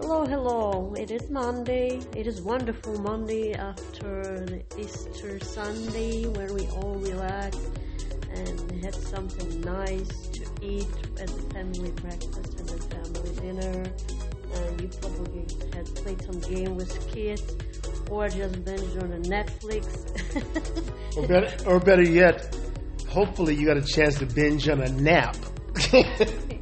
Hello, 0.00 0.24
hello. 0.24 0.94
It 0.96 1.10
is 1.10 1.28
Monday. 1.28 2.00
It 2.14 2.28
is 2.28 2.40
wonderful 2.40 3.00
Monday 3.00 3.54
after 3.54 4.46
the 4.46 4.62
Easter 4.78 5.40
Sunday 5.40 6.24
where 6.26 6.54
we 6.54 6.68
all 6.68 6.94
relax 6.94 7.58
and 8.32 8.84
had 8.84 8.94
something 8.94 9.60
nice 9.60 10.28
to 10.28 10.46
eat 10.62 10.86
as 11.18 11.36
a 11.36 11.42
family 11.50 11.90
breakfast 11.90 12.60
and 12.60 12.70
a 12.70 12.78
family 12.94 13.34
dinner. 13.40 13.92
And 14.54 14.80
you 14.80 14.88
probably 15.00 15.46
had 15.74 15.86
played 15.96 16.22
some 16.22 16.38
game 16.42 16.76
with 16.76 17.12
kids 17.12 17.56
or 18.08 18.28
just 18.28 18.64
binge 18.64 18.96
on 19.02 19.12
a 19.12 19.18
Netflix. 19.18 19.86
or, 21.16 21.26
better, 21.26 21.68
or 21.68 21.80
better 21.80 22.04
yet, 22.04 22.56
hopefully 23.08 23.56
you 23.56 23.66
got 23.66 23.76
a 23.76 23.82
chance 23.82 24.16
to 24.20 24.26
binge 24.26 24.68
on 24.68 24.80
a 24.80 24.90
nap. 24.90 25.36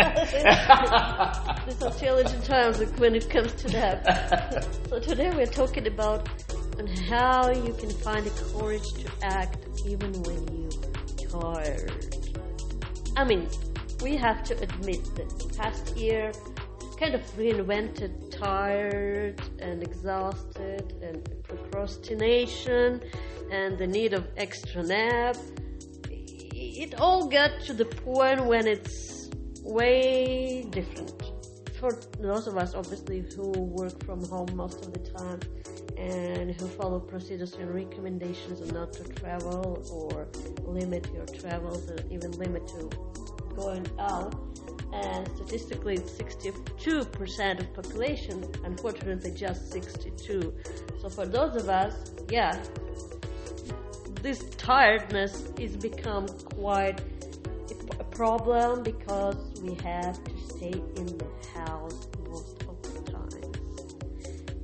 These 1.66 1.82
are 1.82 1.92
challenging 1.98 2.40
times 2.42 2.78
when 2.98 3.14
it 3.14 3.28
comes 3.28 3.52
to 3.54 3.68
that. 3.68 4.66
so 4.88 4.98
today 4.98 5.30
we're 5.30 5.44
talking 5.44 5.86
about 5.86 6.26
on 6.78 6.86
how 6.86 7.50
you 7.50 7.74
can 7.74 7.90
find 7.90 8.24
the 8.24 8.30
courage 8.52 8.88
to 8.94 9.10
act 9.22 9.58
even 9.86 10.10
when 10.22 10.48
you're 10.56 11.28
tired. 11.28 12.16
I 13.14 13.24
mean, 13.24 13.48
we 14.02 14.16
have 14.16 14.42
to 14.44 14.58
admit 14.62 15.04
that 15.16 15.28
the 15.38 15.54
past 15.58 15.94
year 15.96 16.32
kind 16.98 17.14
of 17.14 17.20
reinvented 17.36 18.30
tired 18.30 19.38
and 19.58 19.82
exhausted 19.82 20.94
and 21.02 21.28
procrastination 21.42 23.02
and 23.50 23.76
the 23.76 23.86
need 23.86 24.14
of 24.14 24.26
extra 24.38 24.82
nap. 24.82 25.36
It 26.08 26.98
all 26.98 27.28
got 27.28 27.60
to 27.66 27.74
the 27.74 27.84
point 27.84 28.46
when 28.46 28.66
it's 28.66 29.09
way 29.62 30.66
different. 30.70 31.32
For 31.78 31.98
those 32.20 32.46
of 32.46 32.56
us 32.56 32.74
obviously 32.74 33.24
who 33.34 33.50
work 33.50 34.04
from 34.04 34.24
home 34.24 34.48
most 34.54 34.84
of 34.84 34.92
the 34.92 34.98
time 35.10 35.40
and 35.96 36.58
who 36.60 36.66
follow 36.66 36.98
procedures 36.98 37.54
and 37.54 37.74
recommendations 37.74 38.72
not 38.72 38.92
to 38.94 39.04
travel 39.04 39.82
or 39.92 40.28
limit 40.64 41.08
your 41.14 41.26
travels 41.26 41.90
or 41.90 41.96
even 42.10 42.30
limit 42.32 42.66
to 42.68 42.90
going 43.54 43.86
out 43.98 44.34
and 44.92 45.28
statistically 45.36 45.98
62% 45.98 47.60
of 47.60 47.74
population 47.74 48.44
unfortunately 48.64 49.30
just 49.30 49.70
62 49.70 50.54
so 51.00 51.08
for 51.08 51.26
those 51.26 51.54
of 51.56 51.68
us 51.68 52.12
yeah 52.30 52.60
this 54.22 54.40
tiredness 54.56 55.52
is 55.58 55.76
become 55.76 56.26
quite 56.56 57.00
a 57.98 58.04
problem 58.04 58.82
because 58.82 59.36
we 59.62 59.74
have 59.82 60.22
to 60.24 60.38
stay 60.48 60.82
in 60.96 61.06
the 61.18 61.26
house 61.54 62.08
most 62.28 62.62
of 62.62 62.82
the 62.82 63.12
time. 63.12 63.52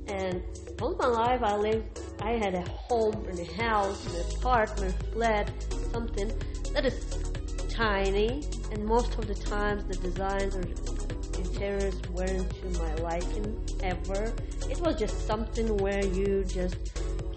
And 0.07 0.41
all 0.81 0.95
my 0.95 1.07
life, 1.07 1.41
I 1.43 1.55
lived, 1.57 1.99
I 2.21 2.31
had 2.31 2.55
a 2.55 2.61
home 2.61 3.25
and 3.29 3.39
a 3.39 3.53
house, 3.61 4.05
an 4.13 4.37
apartment, 4.37 4.95
flat, 5.13 5.51
something 5.91 6.31
that 6.73 6.85
is 6.85 7.17
tiny, 7.69 8.43
and 8.71 8.85
most 8.85 9.17
of 9.17 9.27
the 9.27 9.35
times 9.35 9.85
the 9.85 9.95
designs 9.95 10.55
or 10.55 10.63
interiors 11.37 12.01
weren't 12.09 12.49
to 12.49 12.79
my 12.79 12.93
liking 12.95 13.59
ever. 13.83 14.33
It 14.69 14.79
was 14.79 14.97
just 14.97 15.27
something 15.27 15.77
where 15.77 16.03
you 16.05 16.43
just 16.45 16.77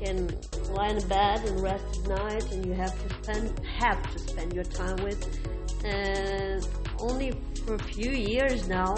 can 0.02 0.28
lie 0.70 0.88
in 0.88 1.08
bed 1.08 1.44
and 1.44 1.60
rest 1.60 1.84
at 1.98 2.08
night, 2.08 2.52
and 2.52 2.64
you 2.64 2.72
have 2.72 2.94
to 3.06 3.14
spend 3.22 3.58
have 3.66 4.00
to 4.12 4.18
spend 4.18 4.54
your 4.54 4.64
time 4.64 4.96
with 5.04 5.20
and 5.84 6.66
only 6.98 7.32
for 7.70 7.76
a 7.76 7.92
few 7.94 8.10
years 8.10 8.66
now 8.66 8.96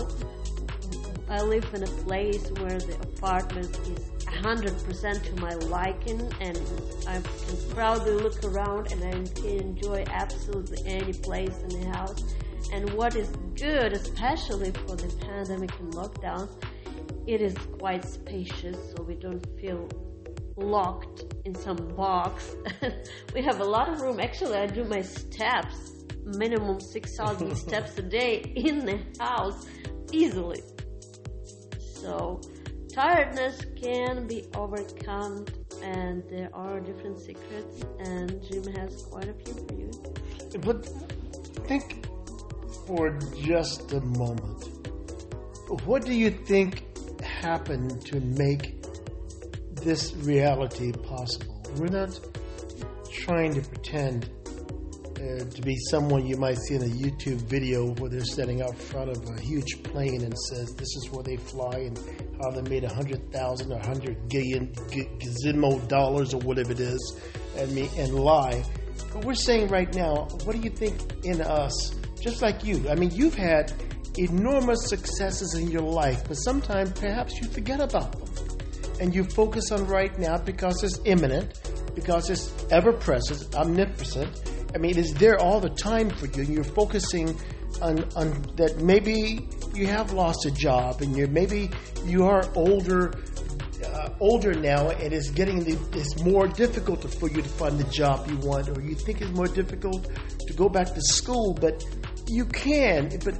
I 1.29 1.43
live 1.43 1.69
in 1.75 1.83
a 1.83 1.93
place 2.07 2.51
where 2.53 2.79
the 2.79 2.95
apartment 3.03 3.69
is 3.87 4.25
100% 4.25 5.23
to 5.25 5.41
my 5.43 5.53
liking 5.69 6.23
and 6.41 6.59
I 7.07 7.21
can 7.21 7.75
proudly 7.75 8.13
look 8.13 8.43
around 8.45 8.91
and 8.91 9.05
I 9.05 9.11
can 9.39 9.59
enjoy 9.59 10.05
absolutely 10.09 10.79
any 10.87 11.13
place 11.13 11.55
in 11.59 11.81
the 11.81 11.91
house. 11.91 12.35
And 12.73 12.91
what 12.95 13.15
is 13.15 13.29
good 13.57 13.93
especially 13.93 14.71
for 14.71 14.97
the 14.97 15.15
pandemic 15.27 15.79
and 15.79 15.93
lockdown 15.93 16.49
it 17.27 17.43
is 17.43 17.55
quite 17.79 18.07
spacious 18.07 18.79
so 18.97 19.03
we 19.03 19.17
don't 19.17 19.47
feel 19.61 19.87
locked 20.57 21.25
in 21.45 21.55
some 21.55 21.77
box. 21.95 22.57
We 23.35 23.43
have 23.43 23.61
a 23.61 23.65
lot 23.65 23.91
of 23.91 24.01
room. 24.01 24.19
Actually 24.19 24.57
I 24.57 24.67
do 24.67 24.85
my 24.85 25.03
steps 25.03 26.02
minimum 26.25 26.81
6,000 26.81 27.55
steps 27.67 27.99
a 27.99 28.03
day 28.03 28.53
in 28.57 28.85
the 28.85 29.01
house 29.19 29.67
easily. 30.13 30.63
So, 31.79 32.41
tiredness 32.93 33.65
can 33.81 34.27
be 34.27 34.47
overcome, 34.55 35.47
and 35.83 36.23
there 36.29 36.51
are 36.53 36.81
different 36.81 37.19
secrets, 37.21 37.83
and 38.01 38.43
Jim 38.43 38.65
has 38.75 39.03
quite 39.03 39.29
a 39.29 39.35
few 39.35 39.55
for 39.55 39.75
you. 39.75 39.91
But 40.61 40.89
think 41.67 42.07
for 42.87 43.19
just 43.37 43.93
a 43.93 44.01
moment. 44.01 44.69
What 45.85 46.05
do 46.05 46.13
you 46.13 46.31
think 46.31 46.85
happened 47.23 48.05
to 48.07 48.21
make 48.21 48.85
this 49.75 50.15
reality 50.17 50.93
possible? 50.93 51.63
We're 51.77 51.87
not 51.87 52.19
trying 53.11 53.55
to 53.55 53.63
pretend 53.63 54.31
to 55.23 55.63
be 55.63 55.77
someone 55.89 56.27
you 56.27 56.37
might 56.37 56.59
see 56.59 56.75
in 56.75 56.83
a 56.83 56.87
YouTube 56.87 57.43
video 57.43 57.93
where 57.95 58.11
they're 58.11 58.25
standing 58.25 58.61
out 58.61 58.77
front 58.77 59.09
of 59.09 59.23
a 59.29 59.41
huge 59.41 59.83
plane 59.85 60.23
and 60.23 60.37
says 60.51 60.75
this 60.75 60.97
is 60.97 61.09
where 61.11 61.23
they 61.23 61.37
fly 61.37 61.77
and 61.77 61.99
how 62.43 62.51
they 62.51 62.69
made 62.69 62.83
a 62.83 62.93
hundred 62.93 63.33
thousand 63.33 63.73
or 63.73 63.79
hundred 63.79 64.17
gillion 64.29 64.75
gazimo 65.21 65.87
dollars 65.89 66.35
or 66.35 66.41
whatever 66.41 66.73
it 66.73 66.81
is 66.81 67.21
and 67.57 67.73
me 67.73 67.89
and 67.97 68.15
lie. 68.15 68.65
But 69.13 69.25
we're 69.25 69.35
saying 69.35 69.69
right 69.69 69.93
now, 69.95 70.27
what 70.45 70.57
do 70.57 70.63
you 70.63 70.71
think 70.71 71.25
in 71.25 71.41
us? 71.41 71.95
Just 72.21 72.43
like 72.43 72.65
you, 72.65 72.89
I 72.89 72.97
mean, 72.97 73.11
you've 73.13 73.35
had 73.35 73.73
enormous 74.19 74.89
successes 74.89 75.55
in 75.55 75.71
your 75.71 75.83
life, 75.83 76.27
but 76.27 76.35
sometimes 76.35 76.99
perhaps 76.99 77.41
you 77.41 77.49
forget 77.49 77.81
about 77.81 78.13
them 78.13 78.29
and 79.01 79.15
you 79.15 79.25
focus 79.25 79.71
on 79.71 79.87
right 79.87 80.19
now 80.19 80.37
because 80.39 80.83
it's 80.83 81.01
imminent, 81.05 81.61
because 81.95 82.29
it's 82.29 82.53
ever 82.71 82.93
present, 82.93 83.55
omnipresent, 83.55 84.52
I 84.75 84.79
mean, 84.79 84.99
it's 84.99 85.13
there 85.15 85.39
all 85.39 85.61
the 85.61 85.71
time 85.71 86.09
for 86.11 86.27
you, 86.27 86.43
and 86.45 86.49
you're 86.49 86.65
focusing 86.65 87.39
on, 87.81 88.05
on 88.17 88.43
that. 88.57 88.79
Maybe 88.79 89.49
you 89.75 89.87
have 89.87 90.13
lost 90.13 90.47
a 90.47 90.51
job, 90.51 91.03
and 91.03 91.17
you 91.17 91.27
maybe 91.27 91.71
you 92.05 92.25
are 92.25 92.43
older, 92.55 93.13
uh, 93.85 94.09
older 94.21 94.55
now, 94.55 94.91
and 94.91 95.13
it's 95.13 95.31
getting 95.31 95.65
the, 95.65 95.79
it's 95.93 96.23
more 96.23 96.49
difficult 96.49 97.03
for 97.15 97.29
you 97.29 97.43
to 97.43 97.49
find 97.49 97.79
the 97.79 97.91
job 97.91 98.27
you 98.29 98.37
want, 98.39 98.69
or 98.71 98.81
you 98.81 98.95
think 98.95 99.21
it's 99.21 99.33
more 99.33 99.49
difficult 99.49 100.09
to 100.47 100.53
go 100.55 100.69
back 100.69 100.95
to 100.95 101.03
school, 101.03 101.55
but 101.55 101.85
you 102.29 102.47
can. 102.47 103.11
But 103.25 103.35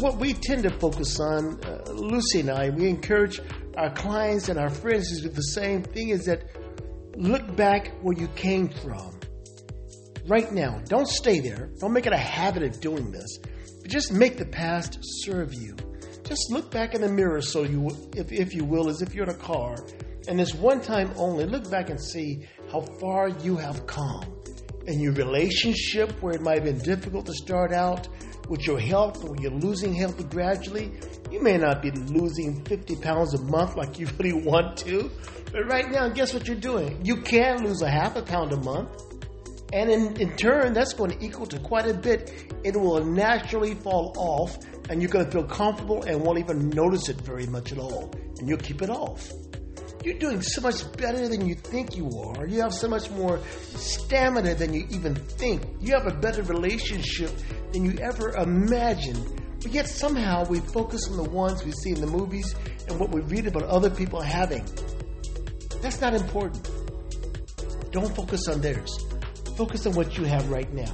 what 0.00 0.16
we 0.16 0.32
tend 0.32 0.62
to 0.62 0.70
focus 0.70 1.20
on, 1.20 1.62
uh, 1.64 1.92
Lucy 1.92 2.40
and 2.40 2.50
I, 2.50 2.70
we 2.70 2.88
encourage 2.88 3.40
our 3.76 3.92
clients 3.92 4.48
and 4.48 4.58
our 4.58 4.70
friends 4.70 5.14
to 5.16 5.28
do 5.28 5.34
the 5.34 5.42
same 5.42 5.82
thing: 5.82 6.08
is 6.08 6.24
that 6.24 6.44
look 7.14 7.56
back 7.56 7.92
where 8.00 8.16
you 8.16 8.28
came 8.28 8.68
from 8.68 9.15
right 10.26 10.50
now. 10.52 10.80
Don't 10.88 11.08
stay 11.08 11.40
there. 11.40 11.70
Don't 11.78 11.92
make 11.92 12.06
it 12.06 12.12
a 12.12 12.18
habit 12.18 12.62
of 12.62 12.80
doing 12.80 13.10
this. 13.10 13.38
But 13.82 13.90
just 13.90 14.12
make 14.12 14.36
the 14.36 14.46
past 14.46 14.98
serve 15.00 15.54
you. 15.54 15.76
Just 16.24 16.50
look 16.50 16.70
back 16.70 16.94
in 16.94 17.00
the 17.00 17.08
mirror, 17.08 17.40
so 17.40 17.62
you, 17.62 17.88
if, 18.16 18.32
if 18.32 18.52
you 18.52 18.64
will, 18.64 18.88
as 18.88 19.00
if 19.00 19.14
you're 19.14 19.24
in 19.24 19.30
a 19.30 19.34
car, 19.34 19.76
and 20.26 20.40
this 20.40 20.54
one 20.54 20.80
time 20.80 21.12
only, 21.16 21.44
look 21.44 21.70
back 21.70 21.88
and 21.88 22.00
see 22.00 22.48
how 22.72 22.80
far 23.00 23.28
you 23.28 23.56
have 23.56 23.86
come 23.86 24.24
in 24.88 25.00
your 25.00 25.12
relationship, 25.12 26.10
where 26.20 26.34
it 26.34 26.42
might 26.42 26.56
have 26.56 26.64
been 26.64 26.78
difficult 26.78 27.26
to 27.26 27.32
start 27.32 27.72
out 27.72 28.08
with 28.48 28.66
your 28.66 28.78
health, 28.78 29.24
or 29.24 29.36
you're 29.40 29.52
losing 29.52 29.94
health 29.94 30.28
gradually. 30.30 30.92
You 31.30 31.42
may 31.42 31.58
not 31.58 31.80
be 31.80 31.92
losing 31.92 32.64
50 32.64 32.96
pounds 32.96 33.34
a 33.34 33.42
month 33.42 33.76
like 33.76 34.00
you 34.00 34.08
really 34.18 34.32
want 34.32 34.76
to, 34.78 35.10
but 35.52 35.64
right 35.66 35.88
now, 35.90 36.08
guess 36.08 36.34
what 36.34 36.48
you're 36.48 36.56
doing? 36.56 37.00
You 37.04 37.18
can 37.22 37.64
lose 37.64 37.82
a 37.82 37.88
half 37.88 38.16
a 38.16 38.22
pound 38.22 38.52
a 38.52 38.56
month. 38.56 38.90
And 39.72 39.90
in, 39.90 40.20
in 40.20 40.36
turn, 40.36 40.72
that's 40.72 40.92
going 40.92 41.10
to 41.10 41.24
equal 41.24 41.46
to 41.46 41.58
quite 41.58 41.86
a 41.88 41.94
bit. 41.94 42.54
It 42.64 42.76
will 42.76 43.04
naturally 43.04 43.74
fall 43.74 44.12
off, 44.16 44.56
and 44.88 45.02
you're 45.02 45.10
going 45.10 45.24
to 45.24 45.30
feel 45.30 45.44
comfortable 45.44 46.04
and 46.04 46.22
won't 46.22 46.38
even 46.38 46.68
notice 46.70 47.08
it 47.08 47.20
very 47.20 47.46
much 47.46 47.72
at 47.72 47.78
all. 47.78 48.12
And 48.38 48.48
you'll 48.48 48.58
keep 48.58 48.82
it 48.82 48.90
off. 48.90 49.30
You're 50.04 50.18
doing 50.18 50.40
so 50.40 50.60
much 50.60 50.84
better 50.92 51.28
than 51.28 51.48
you 51.48 51.56
think 51.56 51.96
you 51.96 52.08
are. 52.16 52.46
You 52.46 52.60
have 52.60 52.72
so 52.72 52.86
much 52.86 53.10
more 53.10 53.40
stamina 53.74 54.54
than 54.54 54.72
you 54.72 54.86
even 54.90 55.16
think. 55.16 55.62
You 55.80 55.94
have 55.94 56.06
a 56.06 56.14
better 56.16 56.42
relationship 56.44 57.32
than 57.72 57.84
you 57.84 57.98
ever 57.98 58.30
imagined. 58.36 59.42
But 59.60 59.72
yet 59.72 59.88
somehow 59.88 60.44
we 60.44 60.60
focus 60.60 61.08
on 61.10 61.16
the 61.16 61.28
ones 61.28 61.64
we 61.64 61.72
see 61.72 61.90
in 61.90 62.00
the 62.00 62.06
movies 62.06 62.54
and 62.88 63.00
what 63.00 63.10
we 63.10 63.20
read 63.22 63.48
about 63.48 63.64
other 63.64 63.90
people 63.90 64.20
having. 64.20 64.64
That's 65.82 66.00
not 66.00 66.14
important. 66.14 66.70
Don't 67.90 68.14
focus 68.14 68.46
on 68.46 68.60
theirs. 68.60 69.05
Focus 69.56 69.86
on 69.86 69.94
what 69.94 70.18
you 70.18 70.24
have 70.24 70.50
right 70.50 70.70
now. 70.74 70.92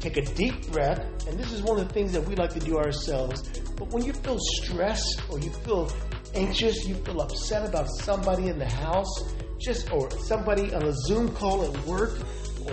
Take 0.00 0.16
a 0.16 0.22
deep 0.22 0.72
breath, 0.72 0.98
and 1.28 1.38
this 1.38 1.52
is 1.52 1.62
one 1.62 1.78
of 1.78 1.86
the 1.86 1.94
things 1.94 2.12
that 2.12 2.24
we 2.26 2.34
like 2.34 2.52
to 2.54 2.58
do 2.58 2.76
ourselves. 2.76 3.60
But 3.76 3.90
when 3.90 4.04
you 4.04 4.12
feel 4.12 4.38
stress 4.40 5.00
or 5.30 5.38
you 5.38 5.50
feel 5.50 5.88
anxious, 6.34 6.84
you 6.84 6.96
feel 6.96 7.20
upset 7.20 7.64
about 7.68 7.88
somebody 7.88 8.48
in 8.48 8.58
the 8.58 8.68
house, 8.68 9.32
just 9.60 9.92
or 9.92 10.10
somebody 10.10 10.74
on 10.74 10.82
a 10.82 10.92
Zoom 11.06 11.32
call 11.36 11.62
at 11.64 11.86
work, 11.86 12.18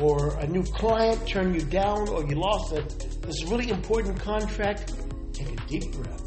or 0.01 0.35
a 0.39 0.47
new 0.47 0.63
client 0.63 1.27
turned 1.27 1.53
you 1.53 1.61
down, 1.61 2.09
or 2.09 2.25
you 2.25 2.35
lost 2.35 2.73
a, 2.73 2.81
this 3.27 3.43
really 3.45 3.69
important 3.69 4.19
contract, 4.19 4.93
take 5.31 5.51
a 5.51 5.67
deep 5.67 5.91
breath. 5.91 6.25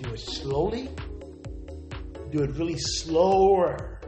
Do 0.00 0.10
it 0.12 0.20
slowly. 0.20 0.90
Do 2.30 2.44
it 2.44 2.50
really 2.56 2.78
slower. 2.78 4.00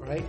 Right? 0.00 0.24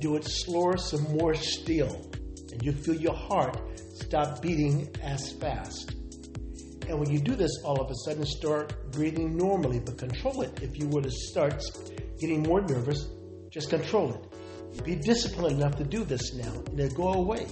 Do 0.00 0.16
it 0.16 0.24
slower, 0.26 0.76
some 0.76 1.02
more 1.16 1.34
still. 1.34 2.10
And 2.52 2.62
you 2.62 2.72
feel 2.72 2.96
your 2.96 3.14
heart 3.14 3.60
stop 3.94 4.42
beating 4.42 4.88
as 5.02 5.32
fast. 5.32 5.94
And 6.88 6.98
when 6.98 7.10
you 7.10 7.20
do 7.20 7.36
this, 7.36 7.50
all 7.64 7.80
of 7.80 7.90
a 7.90 7.94
sudden 8.04 8.26
start 8.26 8.90
breathing 8.90 9.36
normally, 9.36 9.78
but 9.78 9.98
control 9.98 10.42
it. 10.42 10.60
If 10.62 10.76
you 10.78 10.88
were 10.88 11.02
to 11.02 11.10
start 11.10 11.62
getting 12.18 12.42
more 12.42 12.60
nervous, 12.60 13.06
just 13.50 13.70
control 13.70 14.14
it. 14.14 14.84
Be 14.84 14.96
disciplined 14.96 15.60
enough 15.60 15.76
to 15.76 15.84
do 15.84 16.04
this 16.04 16.34
now, 16.34 16.52
and 16.66 16.80
it'll 16.80 16.96
go 16.96 17.12
away. 17.20 17.46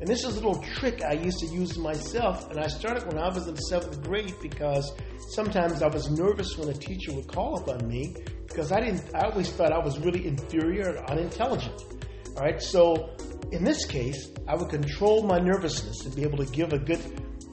And 0.00 0.06
this 0.06 0.24
is 0.24 0.36
a 0.36 0.40
little 0.40 0.62
trick 0.78 1.02
I 1.02 1.12
used 1.12 1.38
to 1.40 1.46
use 1.46 1.78
myself, 1.78 2.50
and 2.50 2.58
I 2.58 2.66
started 2.66 3.06
when 3.06 3.18
I 3.18 3.28
was 3.28 3.46
in 3.46 3.56
seventh 3.56 4.02
grade 4.02 4.34
because 4.42 4.92
sometimes 5.30 5.82
I 5.82 5.88
was 5.88 6.10
nervous 6.10 6.56
when 6.56 6.68
a 6.68 6.74
teacher 6.74 7.12
would 7.12 7.28
call 7.28 7.58
upon 7.58 7.86
me 7.88 8.14
because 8.56 8.72
I 8.72 8.80
didn't. 8.80 9.14
I 9.14 9.28
always 9.28 9.50
thought 9.50 9.70
I 9.70 9.78
was 9.78 9.98
really 9.98 10.26
inferior 10.26 10.88
and 10.88 11.06
unintelligent. 11.10 11.78
All 12.36 12.42
right, 12.42 12.60
so 12.62 13.10
in 13.52 13.62
this 13.64 13.84
case, 13.84 14.30
I 14.48 14.56
would 14.56 14.70
control 14.70 15.24
my 15.24 15.38
nervousness 15.38 16.06
and 16.06 16.16
be 16.16 16.22
able 16.22 16.38
to 16.38 16.50
give 16.50 16.72
a 16.72 16.78
good 16.78 17.00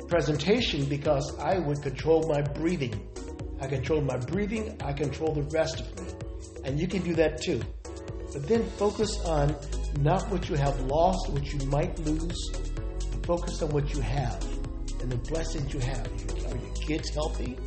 presentation 0.08 0.86
because 0.86 1.38
I 1.40 1.60
would 1.60 1.82
control 1.82 2.26
my 2.30 2.42
breathing. 2.42 3.06
I 3.60 3.68
control 3.68 4.00
my 4.00 4.16
breathing, 4.16 4.78
I 4.82 4.94
control 4.94 5.34
the 5.34 5.44
rest 5.54 5.82
of 5.82 6.00
me. 6.00 6.10
And 6.64 6.80
you 6.80 6.88
can 6.88 7.02
do 7.02 7.14
that 7.16 7.42
too. 7.42 7.62
But 8.32 8.48
then 8.48 8.64
focus 8.78 9.20
on 9.26 9.58
not 10.00 10.32
what 10.32 10.48
you 10.48 10.56
have 10.56 10.80
lost, 10.84 11.30
what 11.32 11.52
you 11.52 11.68
might 11.68 12.00
lose, 12.00 12.50
focus 13.24 13.62
on 13.62 13.72
what 13.72 13.94
you 13.94 14.00
have 14.00 14.42
and 15.02 15.12
the 15.12 15.18
blessings 15.30 15.74
you 15.74 15.82
have. 15.82 16.08
Are 16.48 16.56
your 16.56 16.74
kids 16.88 17.10
healthy? 17.10 17.58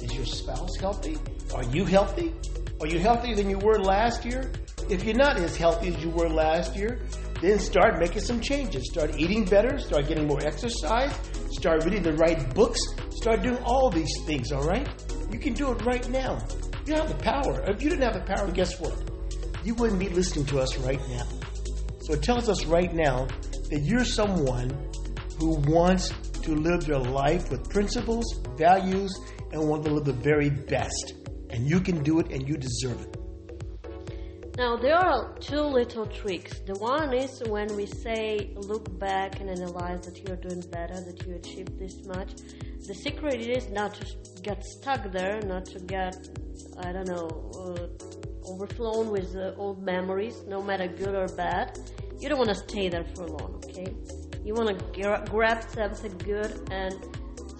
Is 0.00 0.14
your 0.14 0.24
spouse 0.24 0.76
healthy? 0.76 1.18
Are 1.54 1.64
you 1.64 1.84
healthy? 1.84 2.32
Are 2.78 2.86
you 2.86 2.98
healthier 2.98 3.34
than 3.34 3.48
you 3.48 3.56
were 3.56 3.78
last 3.78 4.22
year? 4.26 4.52
If 4.90 5.02
you're 5.02 5.16
not 5.16 5.38
as 5.38 5.56
healthy 5.56 5.88
as 5.88 6.04
you 6.04 6.10
were 6.10 6.28
last 6.28 6.76
year, 6.76 7.00
then 7.40 7.58
start 7.58 7.98
making 7.98 8.20
some 8.20 8.38
changes. 8.38 8.90
Start 8.90 9.18
eating 9.18 9.46
better, 9.46 9.78
start 9.78 10.08
getting 10.08 10.26
more 10.26 10.44
exercise, 10.44 11.10
start 11.52 11.84
reading 11.84 12.02
the 12.02 12.12
right 12.12 12.54
books, 12.54 12.78
start 13.12 13.42
doing 13.42 13.56
all 13.64 13.88
these 13.88 14.12
things, 14.26 14.52
all 14.52 14.62
right? 14.62 14.86
You 15.32 15.38
can 15.38 15.54
do 15.54 15.70
it 15.72 15.82
right 15.86 16.06
now. 16.10 16.38
You 16.84 16.94
have 16.94 17.08
the 17.08 17.22
power. 17.24 17.64
If 17.66 17.82
you 17.82 17.88
didn't 17.88 18.04
have 18.04 18.12
the 18.12 18.34
power, 18.34 18.50
guess 18.52 18.78
what? 18.78 18.94
You 19.64 19.74
wouldn't 19.76 19.98
be 19.98 20.10
listening 20.10 20.44
to 20.46 20.60
us 20.60 20.76
right 20.80 21.00
now. 21.08 21.26
So 22.02 22.12
it 22.12 22.22
tells 22.22 22.50
us 22.50 22.66
right 22.66 22.92
now 22.92 23.26
that 23.70 23.80
you're 23.84 24.04
someone 24.04 24.68
who 25.38 25.56
wants 25.66 26.10
to 26.42 26.54
live 26.54 26.84
their 26.84 26.98
life 26.98 27.50
with 27.50 27.70
principles, 27.70 28.38
values, 28.58 29.18
and 29.50 29.66
want 29.66 29.82
to 29.86 29.90
live 29.94 30.04
the 30.04 30.12
very 30.12 30.50
best. 30.50 31.14
And 31.50 31.68
you 31.68 31.80
can 31.80 32.02
do 32.02 32.18
it 32.20 32.30
and 32.30 32.48
you 32.48 32.56
deserve 32.56 33.00
it. 33.00 33.16
Now, 34.56 34.74
there 34.74 34.96
are 34.96 35.34
two 35.38 35.60
little 35.60 36.06
tricks. 36.06 36.60
The 36.60 36.74
one 36.78 37.12
is 37.12 37.42
when 37.46 37.76
we 37.76 37.84
say, 37.84 38.54
look 38.56 38.98
back 38.98 39.38
and 39.38 39.50
analyze 39.50 40.06
that 40.06 40.26
you're 40.26 40.38
doing 40.38 40.62
better, 40.70 40.98
that 40.98 41.26
you 41.26 41.34
achieved 41.34 41.78
this 41.78 42.06
much. 42.06 42.30
The 42.86 42.94
secret 42.94 43.34
is 43.34 43.68
not 43.68 43.94
to 43.96 44.06
get 44.42 44.64
stuck 44.64 45.12
there, 45.12 45.42
not 45.42 45.66
to 45.66 45.80
get, 45.80 46.16
I 46.78 46.92
don't 46.92 47.06
know, 47.06 47.50
uh, 47.54 48.50
overflown 48.50 49.10
with 49.10 49.36
uh, 49.36 49.52
old 49.58 49.82
memories, 49.82 50.42
no 50.46 50.62
matter 50.62 50.88
good 50.88 51.14
or 51.14 51.28
bad. 51.36 51.78
You 52.18 52.30
don't 52.30 52.38
want 52.38 52.48
to 52.50 52.54
stay 52.54 52.88
there 52.88 53.04
for 53.14 53.26
long, 53.26 53.62
okay? 53.66 53.94
You 54.42 54.54
want 54.54 54.78
to 54.78 54.84
gra- 54.98 55.22
grab 55.28 55.64
something 55.68 56.16
good 56.18 56.66
and 56.70 56.94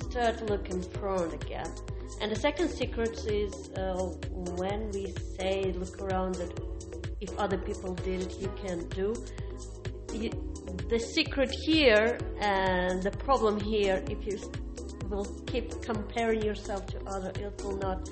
start 0.09 0.49
looking 0.49 0.81
forward 0.81 1.35
again. 1.35 1.71
And 2.21 2.31
the 2.33 2.37
second 2.37 2.69
secret 2.71 3.19
is 3.27 3.71
uh, 3.77 3.95
when 4.57 4.91
we 4.93 5.15
say, 5.37 5.73
look 5.73 6.01
around 6.01 6.37
that 6.37 6.53
if 7.21 7.37
other 7.39 7.59
people 7.59 7.95
did 7.95 8.23
it, 8.23 8.39
you 8.41 8.53
can 8.65 8.89
do. 8.89 9.15
You, 10.13 10.31
the 10.89 10.99
secret 10.99 11.51
here 11.65 12.19
and 12.41 13.03
the 13.03 13.11
problem 13.11 13.61
here, 13.61 14.03
if 14.09 14.27
you 14.27 14.39
will 15.09 15.27
keep 15.47 15.83
comparing 15.83 16.43
yourself 16.43 16.87
to 16.87 16.99
other, 17.07 17.33
it 17.41 17.63
will 17.63 17.79
not 17.79 18.09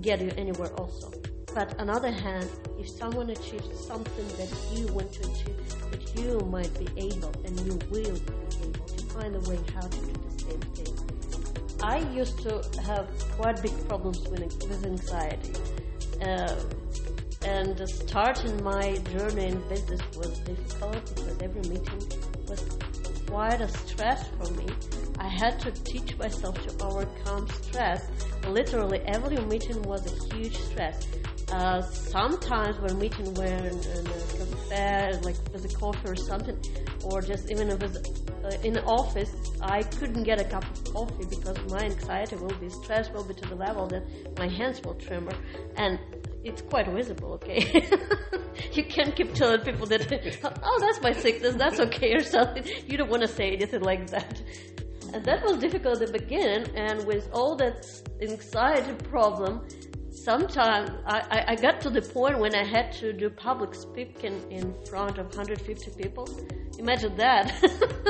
get 0.00 0.20
you 0.20 0.32
anywhere 0.36 0.72
also. 0.74 1.12
But 1.54 1.78
on 1.78 1.86
the 1.86 1.92
other 1.92 2.10
hand, 2.10 2.48
if 2.78 2.88
someone 2.88 3.30
achieves 3.30 3.86
something 3.86 4.28
that 4.38 4.50
you 4.74 4.86
want 4.92 5.12
to 5.12 5.20
achieve, 5.20 5.90
that 5.90 6.18
you 6.18 6.40
might 6.50 6.72
be 6.78 6.88
able 7.00 7.32
and 7.44 7.58
you 7.60 7.78
will 7.90 8.02
be 8.02 8.08
able 8.08 8.86
to 8.86 9.04
find 9.14 9.36
a 9.36 9.40
way 9.48 9.58
how 9.72 9.82
to 9.82 9.98
do 9.98 10.12
the 10.12 10.42
same 10.42 10.60
thing. 10.74 11.13
I 11.82 11.98
used 12.12 12.38
to 12.42 12.62
have 12.82 13.08
quite 13.36 13.60
big 13.62 13.88
problems 13.88 14.20
with, 14.28 14.40
with 14.40 14.84
anxiety. 14.84 15.52
Uh, 16.22 16.54
and 17.44 17.88
starting 17.88 18.62
my 18.64 18.96
journey 19.12 19.48
in 19.48 19.68
business 19.68 20.00
was 20.16 20.38
difficult 20.40 21.14
because 21.14 21.42
every 21.42 21.60
meeting 21.62 22.02
was 22.48 22.64
quite 23.26 23.60
a 23.60 23.68
stress 23.68 24.28
for 24.38 24.50
me. 24.54 24.66
I 25.18 25.28
had 25.28 25.60
to 25.60 25.70
teach 25.70 26.16
myself 26.18 26.54
to 26.66 26.84
overcome 26.84 27.48
stress. 27.48 28.08
Literally, 28.48 29.00
every 29.06 29.38
meeting 29.44 29.82
was 29.82 30.06
a 30.06 30.34
huge 30.34 30.56
stress. 30.56 31.06
Uh, 31.52 31.82
sometimes 31.82 32.78
when 32.80 32.98
meeting 32.98 33.32
were 33.34 33.44
in, 33.44 33.78
in 33.78 34.06
a 34.06 34.20
cafe, 34.38 35.20
like 35.22 35.36
with 35.52 35.64
a 35.64 35.76
coffee 35.76 36.08
or 36.08 36.16
something, 36.16 36.58
or 37.04 37.20
just 37.20 37.50
even 37.50 37.68
was 37.78 38.23
uh, 38.44 38.50
in 38.62 38.78
office, 38.78 39.34
I 39.60 39.82
couldn't 39.82 40.24
get 40.24 40.40
a 40.40 40.44
cup 40.44 40.64
of 40.64 40.92
coffee 40.92 41.24
because 41.28 41.56
my 41.70 41.84
anxiety 41.84 42.36
will 42.36 42.56
be 42.60 42.68
stress 42.68 43.10
will 43.10 43.24
be 43.24 43.34
to 43.34 43.48
the 43.48 43.54
level 43.54 43.86
that 43.88 44.04
my 44.38 44.48
hands 44.48 44.82
will 44.82 44.94
tremor. 44.94 45.32
And 45.76 45.98
it's 46.44 46.62
quite 46.62 46.86
visible, 46.88 47.32
okay? 47.34 47.88
you 48.72 48.84
can't 48.84 49.16
keep 49.16 49.32
telling 49.34 49.60
people 49.62 49.86
that, 49.86 50.02
oh, 50.62 50.78
that's 50.80 51.00
my 51.00 51.12
sickness, 51.12 51.54
that's 51.56 51.80
okay, 51.80 52.14
or 52.14 52.22
something. 52.22 52.64
You 52.86 52.98
don't 52.98 53.10
want 53.10 53.22
to 53.22 53.28
say 53.28 53.52
anything 53.52 53.80
like 53.80 54.08
that. 54.10 54.42
And 55.14 55.24
that 55.24 55.42
was 55.44 55.58
difficult 55.58 56.02
at 56.02 56.12
the 56.12 56.18
beginning, 56.18 56.74
and 56.76 57.06
with 57.06 57.28
all 57.32 57.56
that 57.56 57.86
anxiety 58.20 58.94
problem, 59.04 59.66
sometimes 60.10 60.90
I, 61.06 61.44
I, 61.48 61.54
got 61.54 61.80
to 61.82 61.90
the 61.90 62.02
point 62.02 62.38
when 62.38 62.54
I 62.54 62.64
had 62.64 62.92
to 62.94 63.12
do 63.12 63.28
public 63.30 63.74
speaking 63.74 64.42
in 64.50 64.74
front 64.86 65.18
of 65.18 65.26
150 65.26 65.90
people. 66.02 66.28
Imagine 66.78 67.16
that. 67.16 67.52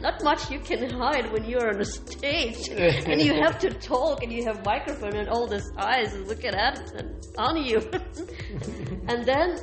Not 0.00 0.22
much 0.22 0.50
you 0.50 0.60
can 0.60 0.88
hide 0.90 1.32
when 1.32 1.44
you're 1.44 1.68
on 1.68 1.80
a 1.80 1.84
stage 1.84 2.68
and 2.70 3.20
you 3.20 3.34
have 3.34 3.58
to 3.60 3.70
talk 3.70 4.22
and 4.22 4.32
you 4.32 4.44
have 4.44 4.64
microphone 4.64 5.14
and 5.16 5.28
all 5.28 5.46
these 5.46 5.70
eyes 5.78 6.14
looking 6.26 6.54
at 6.54 6.78
and 6.94 7.26
on 7.38 7.62
you. 7.64 7.78
and 9.08 9.24
then 9.24 9.58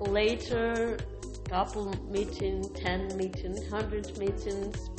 later, 0.00 0.96
couple 1.48 1.92
meeting, 2.10 2.62
ten 2.74 3.16
meetings, 3.16 3.68
hundred 3.68 4.16
meetings, 4.18 4.90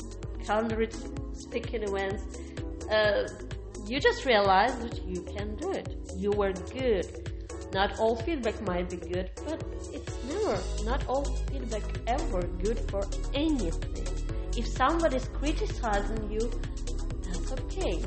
hundreds 0.46 1.04
speaking 1.34 1.82
events. 1.82 2.22
Uh, 2.90 3.26
you 3.86 4.00
just 4.00 4.24
realize 4.24 4.76
that 4.78 5.02
you 5.04 5.22
can 5.22 5.56
do 5.56 5.70
it. 5.72 5.88
You 6.16 6.30
were 6.30 6.52
good. 6.52 7.30
Not 7.72 7.98
all 7.98 8.16
feedback 8.16 8.60
might 8.62 8.88
be 8.90 8.96
good, 8.96 9.30
but 9.44 9.62
it's 9.92 10.24
never, 10.24 10.58
not 10.84 11.06
all 11.06 11.24
feedback 11.24 11.82
ever 12.06 12.42
good 12.64 12.78
for 12.90 13.02
anything. 13.34 14.15
If 14.56 14.66
somebody 14.66 15.16
is 15.16 15.28
criticizing 15.28 16.30
you, 16.30 16.50
that's 17.22 17.52
okay. 17.52 18.02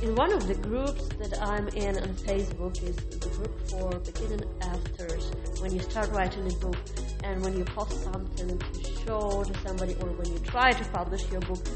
In 0.00 0.14
one 0.14 0.32
of 0.32 0.46
the 0.46 0.54
groups 0.54 1.08
that 1.18 1.42
I'm 1.42 1.68
in 1.68 1.98
on 1.98 2.14
Facebook 2.14 2.82
is 2.82 2.96
the 2.96 3.28
group 3.28 3.68
for 3.68 3.98
beginning 3.98 4.44
afters. 4.62 5.32
When 5.60 5.74
you 5.74 5.80
start 5.80 6.10
writing 6.12 6.46
a 6.46 6.54
book 6.56 6.76
and 7.24 7.42
when 7.42 7.58
you 7.58 7.64
post 7.64 8.04
something 8.04 8.58
to 8.58 9.04
show 9.04 9.44
to 9.44 9.60
somebody 9.66 9.94
or 9.94 10.08
when 10.12 10.32
you 10.32 10.38
try 10.38 10.70
to 10.70 10.84
publish 10.90 11.28
your 11.30 11.40
book, 11.40 11.66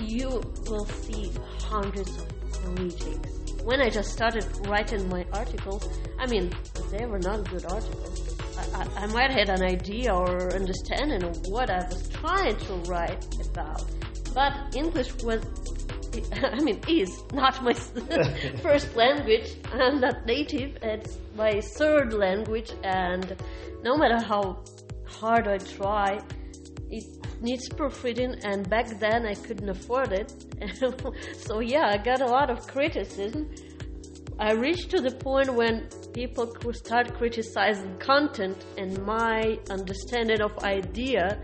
you 0.00 0.40
will 0.66 0.86
see 0.86 1.30
hundreds 1.58 2.16
of 2.16 2.78
readings. 2.78 3.52
When 3.64 3.82
I 3.82 3.90
just 3.90 4.12
started 4.12 4.46
writing 4.66 5.08
my 5.08 5.26
articles, 5.32 5.86
I 6.18 6.26
mean, 6.26 6.50
they 6.90 7.04
were 7.04 7.18
not 7.18 7.50
good 7.50 7.66
articles. 7.66 8.36
I, 8.56 8.82
I, 8.82 9.02
I 9.02 9.06
might 9.06 9.30
have 9.30 9.48
an 9.48 9.62
idea 9.62 10.14
or 10.14 10.54
understanding 10.54 11.24
of 11.24 11.36
what 11.48 11.68
I 11.70 11.84
was 11.88 12.07
trying 12.20 12.56
to 12.56 12.72
write 12.90 13.24
about, 13.50 13.84
but 14.34 14.52
English 14.74 15.14
was 15.22 15.42
I 16.42 16.60
mean, 16.60 16.80
is 16.88 17.22
not 17.32 17.62
my 17.62 17.74
first 18.62 18.94
language. 18.96 19.56
I'm 19.72 20.00
not 20.00 20.26
native. 20.26 20.78
It's 20.82 21.18
my 21.36 21.60
third 21.60 22.12
language, 22.12 22.72
and 22.82 23.36
no 23.82 23.96
matter 23.96 24.24
how 24.24 24.64
hard 25.06 25.46
I 25.48 25.58
try, 25.58 26.20
it 26.90 27.04
needs 27.40 27.68
proofreading, 27.68 28.36
and 28.44 28.68
back 28.68 28.88
then 28.98 29.26
I 29.26 29.34
couldn't 29.34 29.68
afford 29.68 30.12
it. 30.12 30.32
so 31.36 31.60
yeah, 31.60 31.86
I 31.88 31.98
got 31.98 32.20
a 32.20 32.26
lot 32.26 32.50
of 32.50 32.66
criticism. 32.66 33.50
I 34.40 34.52
reached 34.52 34.90
to 34.90 35.00
the 35.00 35.10
point 35.10 35.52
when 35.52 35.88
people 36.12 36.46
could 36.46 36.76
start 36.76 37.12
criticizing 37.14 37.98
content 37.98 38.64
and 38.76 39.04
my 39.04 39.58
understanding 39.68 40.40
of 40.40 40.56
idea 40.58 41.40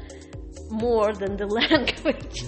more 0.71 1.13
than 1.13 1.37
the 1.37 1.47
language. 1.61 2.45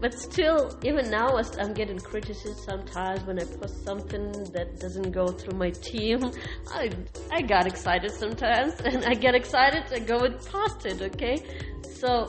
but 0.00 0.14
still, 0.14 0.78
even 0.84 1.10
now, 1.10 1.38
I'm 1.58 1.72
getting 1.74 1.98
criticism 1.98 2.54
sometimes 2.54 3.22
when 3.24 3.38
I 3.38 3.44
post 3.44 3.84
something 3.84 4.32
that 4.52 4.78
doesn't 4.80 5.10
go 5.12 5.28
through 5.28 5.58
my 5.58 5.70
team. 5.70 6.30
I 6.72 6.90
I 7.30 7.42
got 7.42 7.66
excited 7.66 8.10
sometimes, 8.10 8.74
and 8.84 9.04
I 9.04 9.14
get 9.14 9.34
excited. 9.34 9.84
I 9.92 10.00
go 10.00 10.18
and 10.20 10.38
post 10.40 10.86
it. 10.86 11.00
Okay, 11.02 11.42
so 11.82 12.28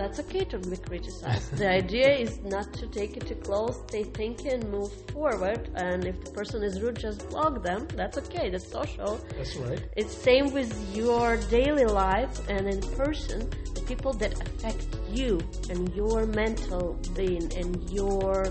that's 0.00 0.18
okay 0.20 0.44
to 0.44 0.58
be 0.58 0.76
criticized. 0.76 1.56
the 1.58 1.68
idea 1.68 2.10
is 2.16 2.40
not 2.42 2.72
to 2.74 2.86
take 2.86 3.16
it 3.16 3.26
too 3.26 3.34
close, 3.34 3.76
stay 3.88 4.04
thinking, 4.04 4.52
and 4.52 4.70
move 4.70 4.92
forward. 5.10 5.68
And 5.74 6.06
if 6.06 6.24
the 6.24 6.30
person 6.30 6.62
is 6.62 6.80
rude, 6.80 6.98
just 6.98 7.28
block 7.28 7.62
them. 7.62 7.86
That's 7.94 8.16
okay. 8.18 8.48
That's 8.50 8.66
social. 8.66 9.20
That's 9.36 9.56
right. 9.56 9.82
It's 9.96 10.14
same 10.14 10.52
with 10.52 10.72
your 10.96 11.36
daily 11.58 11.84
life 11.84 12.48
and 12.48 12.66
in 12.66 12.80
person. 12.80 13.50
People 13.90 14.12
that 14.12 14.40
affect 14.40 14.86
you 15.10 15.40
and 15.68 15.92
your 15.96 16.24
mental 16.26 16.96
being 17.16 17.52
and 17.56 17.90
your 17.90 18.46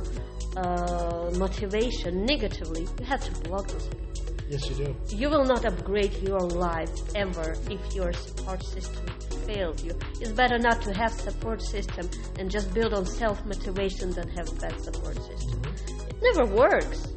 uh, 0.57 1.31
motivation 1.37 2.25
negatively, 2.25 2.81
you 2.99 3.05
have 3.05 3.23
to 3.23 3.31
block 3.47 3.69
those 3.69 3.87
people. 3.87 4.09
Yes, 4.49 4.69
you 4.69 4.75
do. 4.75 4.95
You 5.15 5.29
will 5.29 5.45
not 5.45 5.63
upgrade 5.63 6.13
your 6.21 6.41
life 6.41 6.91
ever 7.15 7.55
if 7.71 7.95
your 7.95 8.11
support 8.11 8.61
system 8.65 9.05
fails 9.47 9.81
you. 9.81 9.97
It's 10.19 10.33
better 10.33 10.57
not 10.57 10.81
to 10.81 10.93
have 10.93 11.13
support 11.13 11.61
system 11.61 12.09
and 12.37 12.51
just 12.51 12.73
build 12.73 12.93
on 12.93 13.05
self 13.05 13.45
motivation 13.45 14.11
than 14.11 14.27
have 14.31 14.47
bad 14.59 14.77
support 14.81 15.15
system. 15.23 15.61
It 16.09 16.21
never 16.21 16.53
works. 16.53 17.07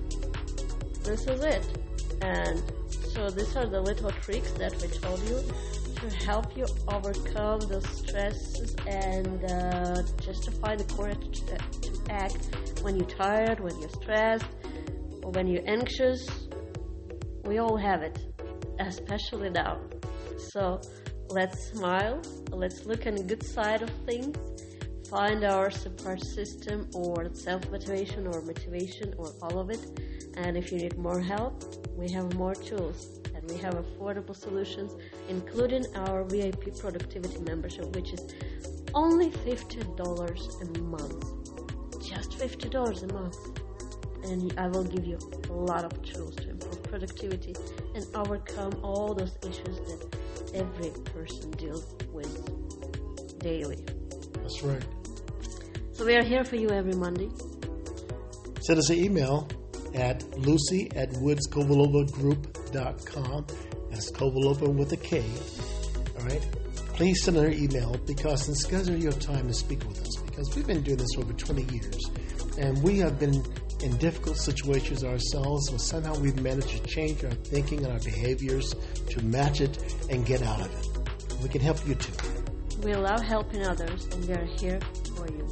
This 1.02 1.26
is 1.26 1.42
it. 1.42 1.66
And 2.22 2.62
so 3.14 3.30
these 3.30 3.56
are 3.56 3.66
the 3.66 3.80
little 3.80 4.12
tricks 4.12 4.52
that 4.52 4.80
we 4.80 4.86
told 4.86 5.20
you 5.28 5.42
to 6.02 6.10
help 6.26 6.56
you 6.56 6.66
overcome 6.88 7.60
the 7.60 7.80
stresses 7.80 8.74
and 8.88 9.44
uh, 9.44 10.02
justify 10.20 10.74
the 10.74 10.84
courage 10.84 11.42
to, 11.42 11.56
act 12.10 12.50
when 12.82 12.96
you're 12.96 13.08
tired, 13.08 13.60
when 13.60 13.78
you're 13.78 13.88
stressed, 13.88 14.44
or 15.22 15.30
when 15.30 15.46
you're 15.46 15.66
anxious. 15.68 16.28
We 17.44 17.58
all 17.58 17.76
have 17.76 18.02
it, 18.02 18.18
especially 18.80 19.50
now. 19.50 19.78
So 20.36 20.80
let's 21.28 21.68
smile, 21.68 22.20
let's 22.50 22.84
look 22.84 23.06
on 23.06 23.14
the 23.14 23.22
good 23.22 23.44
side 23.44 23.82
of 23.82 23.90
things, 24.04 24.36
find 25.08 25.44
our 25.44 25.70
support 25.70 26.20
system 26.20 26.90
or 26.94 27.32
self 27.32 27.70
motivation 27.70 28.26
or 28.26 28.42
motivation 28.42 29.14
or 29.16 29.32
all 29.40 29.60
of 29.60 29.70
it. 29.70 29.86
And 30.36 30.56
if 30.56 30.72
you 30.72 30.78
need 30.78 30.98
more 30.98 31.20
help, 31.20 31.62
we 31.96 32.10
have 32.10 32.34
more 32.34 32.54
tools 32.56 33.20
and 33.42 33.50
we 33.50 33.56
have 33.58 33.74
affordable 33.74 34.36
solutions, 34.36 34.92
including 35.32 35.84
our 35.96 36.22
VIP 36.24 36.76
productivity 36.78 37.38
membership, 37.40 37.86
which 37.96 38.12
is 38.12 38.20
only 38.94 39.30
$50 39.30 40.60
a 40.60 40.64
month. 40.82 41.24
Just 42.06 42.38
$50 42.38 43.02
a 43.02 43.06
month. 43.12 43.36
And 44.24 44.54
I 44.58 44.68
will 44.68 44.84
give 44.84 45.04
you 45.06 45.18
a 45.48 45.52
lot 45.52 45.84
of 45.84 46.00
tools 46.02 46.36
to 46.36 46.50
improve 46.50 46.80
productivity 46.82 47.54
and 47.94 48.04
overcome 48.14 48.78
all 48.82 49.14
those 49.14 49.38
issues 49.42 49.78
that 49.88 50.14
every 50.54 50.90
person 51.12 51.50
deals 51.52 51.94
with 52.12 52.30
daily. 53.40 53.86
That's 54.34 54.62
right. 54.62 54.84
So 55.92 56.04
we 56.04 56.14
are 56.14 56.22
here 56.22 56.44
for 56.44 56.56
you 56.56 56.68
every 56.70 56.94
Monday. 56.94 57.30
Send 58.60 58.78
us 58.78 58.90
an 58.90 58.98
email 58.98 59.48
at 59.94 60.22
lucy 60.38 60.90
at 60.94 61.10
woodskovalova.group.com. 61.12 63.46
That's 64.02 64.18
Kovalova 64.18 64.74
with 64.74 64.92
a 64.92 64.96
K. 64.96 65.22
All 66.18 66.26
right. 66.26 66.42
Please 66.94 67.22
send 67.22 67.36
an 67.36 67.52
email 67.52 67.96
because 68.04 68.48
and 68.48 68.56
schedule 68.56 68.96
your 68.96 69.12
time 69.12 69.46
to 69.46 69.54
speak 69.54 69.86
with 69.86 70.00
us 70.00 70.16
because 70.26 70.56
we've 70.56 70.66
been 70.66 70.82
doing 70.82 70.96
this 70.96 71.14
for 71.14 71.20
over 71.20 71.32
20 71.32 71.62
years 71.72 72.10
and 72.58 72.82
we 72.82 72.98
have 72.98 73.20
been 73.20 73.44
in 73.80 73.96
difficult 73.98 74.38
situations 74.38 75.04
ourselves, 75.04 75.70
but 75.70 75.80
somehow 75.80 76.18
we've 76.18 76.40
managed 76.40 76.70
to 76.70 76.80
change 76.80 77.22
our 77.24 77.30
thinking 77.30 77.84
and 77.84 77.92
our 77.92 78.00
behaviors 78.00 78.74
to 79.08 79.22
match 79.22 79.60
it 79.60 79.78
and 80.10 80.26
get 80.26 80.42
out 80.42 80.60
of 80.60 80.72
it. 80.74 81.40
We 81.40 81.48
can 81.48 81.60
help 81.60 81.86
you 81.86 81.94
too. 81.94 82.12
We 82.82 82.94
love 82.94 83.22
helping 83.22 83.64
others 83.64 84.06
and 84.06 84.26
we 84.26 84.34
are 84.34 84.46
here 84.58 84.80
for 85.14 85.28
you. 85.28 85.48